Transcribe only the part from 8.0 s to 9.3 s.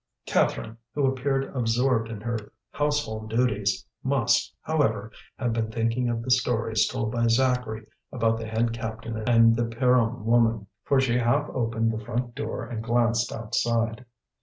about the head captain